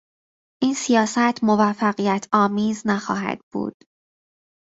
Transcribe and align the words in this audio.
این 0.61 0.73
سیاست 0.73 1.43
موفقیتآمیز 1.43 2.81
نخواهد 2.87 3.39
بود. 3.53 3.73